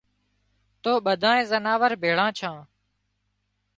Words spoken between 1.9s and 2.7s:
ڀيۯان ڇان